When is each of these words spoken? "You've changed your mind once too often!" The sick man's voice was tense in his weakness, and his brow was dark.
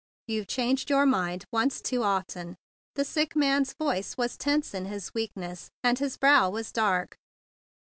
"You've 0.27 0.47
changed 0.47 0.89
your 0.89 1.05
mind 1.05 1.45
once 1.51 1.79
too 1.79 2.01
often!" 2.01 2.55
The 2.95 3.05
sick 3.05 3.35
man's 3.35 3.73
voice 3.75 4.17
was 4.17 4.35
tense 4.35 4.73
in 4.73 4.85
his 4.85 5.13
weakness, 5.13 5.69
and 5.83 5.99
his 5.99 6.17
brow 6.17 6.49
was 6.49 6.71
dark. 6.71 7.17